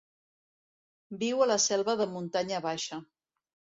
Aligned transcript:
Viu 1.23 1.43
a 1.45 1.49
la 1.51 1.59
selva 1.67 1.97
de 2.03 2.09
muntanya 2.17 2.63
baixa. 2.67 3.03